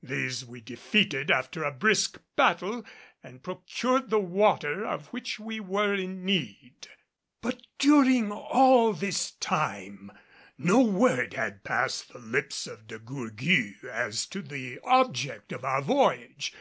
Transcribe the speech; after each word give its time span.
These 0.00 0.44
we 0.44 0.60
defeated 0.60 1.28
after 1.28 1.64
a 1.64 1.72
brisk 1.72 2.20
battle 2.36 2.84
and 3.20 3.42
procured 3.42 4.10
the 4.10 4.20
water 4.20 4.86
of 4.86 5.08
which 5.08 5.40
we 5.40 5.58
were 5.58 5.92
in 5.94 6.24
need. 6.24 6.86
But 7.40 7.62
during 7.80 8.30
all 8.30 8.92
this 8.92 9.32
time 9.32 10.12
no 10.56 10.78
word 10.82 11.34
had 11.34 11.64
passed 11.64 12.12
the 12.12 12.20
lips 12.20 12.68
of 12.68 12.86
De 12.86 13.00
Gourgues 13.00 13.82
as 13.82 14.24
to 14.26 14.40
the 14.40 14.78
object 14.84 15.50
of 15.50 15.64
our 15.64 15.82
voyage. 15.82 16.54